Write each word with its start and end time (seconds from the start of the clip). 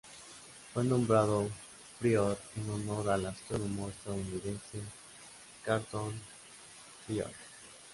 Fue 0.73 0.83
nombrado 0.83 1.47
Pryor 1.99 2.35
en 2.55 2.67
honor 2.71 3.07
al 3.07 3.27
astrónomo 3.27 3.87
estadounidense 3.87 4.79
Carlton 5.63 6.13
P. 7.07 7.13
Pryor. 7.13 7.31